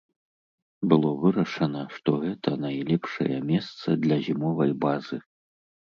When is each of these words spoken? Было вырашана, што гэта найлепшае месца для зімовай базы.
Было 0.93 1.09
вырашана, 1.25 1.83
што 1.97 2.09
гэта 2.23 2.55
найлепшае 2.63 3.37
месца 3.53 3.87
для 4.07 4.17
зімовай 4.29 4.71
базы. 4.87 5.17